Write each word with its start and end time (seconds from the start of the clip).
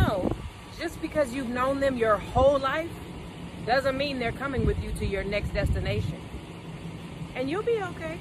know, 0.00 0.30
just 0.78 1.00
because 1.02 1.32
you've 1.32 1.48
known 1.48 1.80
them 1.80 1.96
your 1.96 2.16
whole 2.16 2.58
life 2.58 2.90
doesn't 3.66 3.96
mean 3.96 4.18
they're 4.18 4.32
coming 4.32 4.64
with 4.64 4.82
you 4.82 4.92
to 4.92 5.06
your 5.06 5.24
next 5.24 5.52
destination. 5.52 6.20
And 7.34 7.50
you'll 7.50 7.62
be 7.62 7.82
okay. 7.82 8.18